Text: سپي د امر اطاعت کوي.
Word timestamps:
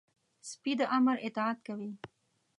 سپي 0.49 0.71
د 0.79 0.81
امر 0.97 1.17
اطاعت 1.27 1.57
کوي. 1.67 1.91